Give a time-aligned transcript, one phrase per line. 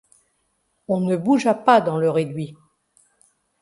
[0.87, 2.55] On ne bougea pas dans le réduit.